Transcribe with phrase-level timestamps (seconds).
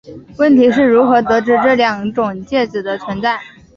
[0.39, 3.39] 问题是如何得知这两种介子的存在。